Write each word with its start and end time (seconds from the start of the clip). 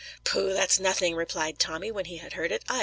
"Pooh, 0.23 0.51
that's 0.55 0.79
nothing!" 0.79 1.13
replied 1.13 1.59
Tommy, 1.59 1.91
when 1.91 2.05
he 2.05 2.17
had 2.17 2.33
heard 2.33 2.51
about 2.51 2.65
it. 2.79 2.79